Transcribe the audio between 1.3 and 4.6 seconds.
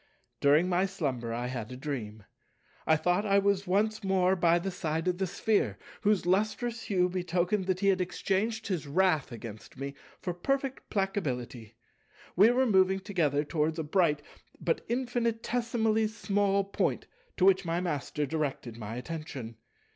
I had a dream. I thought I was once more by